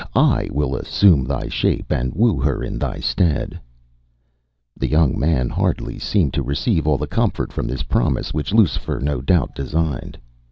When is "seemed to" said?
5.99-6.41